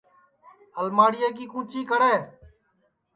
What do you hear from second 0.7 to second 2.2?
الماڑیا کی کُچی کڑے